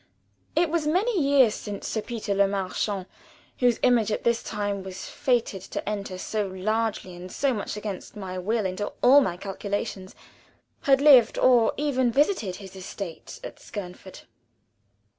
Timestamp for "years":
1.21-1.53